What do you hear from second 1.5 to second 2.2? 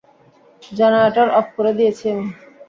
করে দিয়েছি